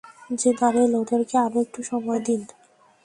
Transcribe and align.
General, 0.39 0.91
ওদেরকে 0.95 1.35
আরো 1.37 1.57
একটু 1.65 1.79
সময় 1.83 2.21
দিন। 2.27 2.41